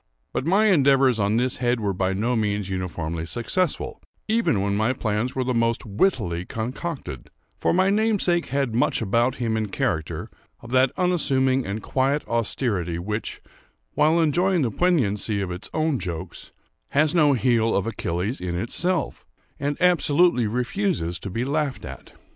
[0.33, 4.93] But my endeavours on this head were by no means uniformly successful, even when my
[4.93, 10.31] plans were the most wittily concocted; for my namesake had much about him, in character,
[10.59, 13.43] of that unassuming and quiet austerity which,
[13.93, 16.51] while enjoying the poignancy of its own jokes,
[16.89, 19.27] has no heel of Achilles in itself,
[19.59, 22.13] and absolutely refuses to be laughed at.